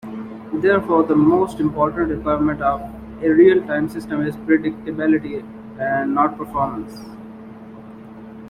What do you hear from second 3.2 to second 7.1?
a real-time system is predictability and not performance.